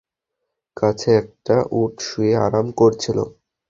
[0.77, 3.17] কাছে একটি উট শুয়ে আরাম করছিল।